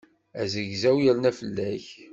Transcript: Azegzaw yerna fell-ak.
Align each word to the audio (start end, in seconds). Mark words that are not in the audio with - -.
Azegzaw 0.41 0.97
yerna 1.03 1.31
fell-ak. 1.39 1.87